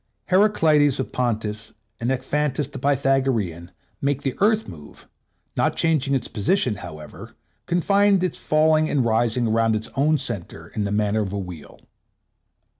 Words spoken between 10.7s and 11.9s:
the manner of a wheel."